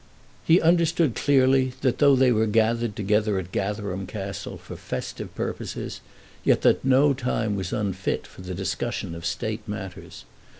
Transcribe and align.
He 0.43 0.59
understood 0.59 1.13
clearly 1.13 1.73
that 1.81 1.99
though 1.99 2.15
they 2.15 2.31
were 2.31 2.47
gathered 2.47 2.95
together 2.95 3.33
then 3.33 3.45
at 3.45 3.51
Gatherum 3.51 4.07
Castle 4.07 4.57
for 4.57 4.75
festive 4.75 5.35
purposes, 5.35 6.01
yet 6.43 6.63
that 6.63 6.83
no 6.83 7.13
time 7.13 7.55
was 7.55 7.71
unfit 7.71 8.25
for 8.25 8.41
the 8.41 8.55
discussion 8.55 9.13
of 9.13 9.27
State 9.27 9.61
matters. 9.67 10.25